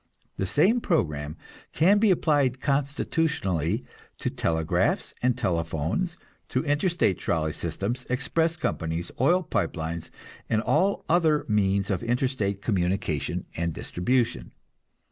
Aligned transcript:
The 0.37 0.47
same 0.47 0.81
program 0.81 1.37
can 1.73 1.99
be 1.99 2.09
applied 2.09 2.59
constitutionally 2.59 3.83
to 4.17 4.31
telegraphs 4.31 5.13
and 5.21 5.37
telephones, 5.37 6.17
to 6.49 6.63
interstate 6.65 7.19
trolley 7.19 7.53
systems, 7.53 8.07
express 8.09 8.57
companies, 8.57 9.11
oil 9.21 9.43
pipe 9.43 9.77
lines, 9.77 10.09
and 10.49 10.59
all 10.59 11.05
other 11.07 11.45
means 11.47 11.91
of 11.91 12.01
interstate 12.01 12.63
communication 12.63 13.45
and 13.55 13.73
distribution. 13.75 14.53